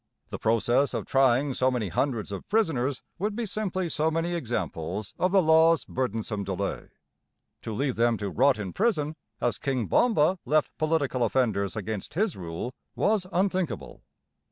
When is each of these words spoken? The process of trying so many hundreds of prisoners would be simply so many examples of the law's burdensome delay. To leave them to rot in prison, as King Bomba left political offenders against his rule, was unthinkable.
The 0.31 0.39
process 0.39 0.95
of 0.95 1.05
trying 1.05 1.53
so 1.53 1.69
many 1.69 1.89
hundreds 1.89 2.31
of 2.31 2.49
prisoners 2.49 3.03
would 3.19 3.35
be 3.35 3.45
simply 3.45 3.87
so 3.87 4.09
many 4.09 4.33
examples 4.33 5.13
of 5.19 5.31
the 5.31 5.43
law's 5.43 5.85
burdensome 5.85 6.43
delay. 6.43 6.89
To 7.61 7.71
leave 7.71 7.97
them 7.97 8.17
to 8.17 8.31
rot 8.31 8.57
in 8.57 8.73
prison, 8.73 9.15
as 9.39 9.59
King 9.59 9.85
Bomba 9.85 10.39
left 10.43 10.75
political 10.79 11.21
offenders 11.23 11.75
against 11.75 12.15
his 12.15 12.35
rule, 12.35 12.73
was 12.95 13.27
unthinkable. 13.31 14.01